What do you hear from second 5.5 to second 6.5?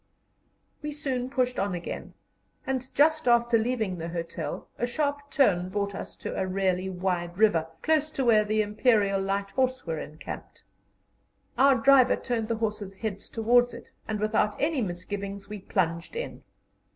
brought us to a